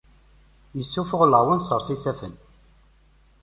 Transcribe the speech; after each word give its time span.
Issufuɣ 0.81 1.21
leɛwanser 1.31 1.79
s 1.85 1.87
isaffen. 1.95 2.33